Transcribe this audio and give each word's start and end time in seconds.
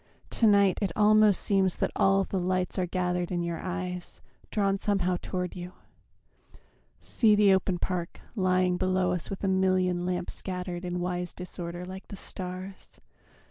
To 0.31 0.47
night 0.47 0.79
it 0.81 0.91
almost 0.95 1.41
seems 1.41 1.75
That 1.75 1.91
all 1.95 2.23
the 2.23 2.39
lights 2.39 2.79
are 2.79 2.87
gathered 2.87 3.31
in 3.31 3.43
your 3.43 3.59
eyes, 3.59 4.19
Drawn 4.49 4.79
somehow 4.79 5.17
toward 5.21 5.55
you. 5.55 5.73
See 6.99 7.35
the 7.35 7.53
open 7.53 7.77
park 7.77 8.19
Lying 8.35 8.77
below 8.77 9.11
us 9.11 9.29
with 9.29 9.43
a 9.43 9.47
million 9.47 10.03
lamps 10.03 10.33
Scattered 10.33 10.85
in 10.85 11.01
wise 11.01 11.33
disorder 11.35 11.85
like 11.85 12.07
the 12.07 12.15
stars. 12.15 12.99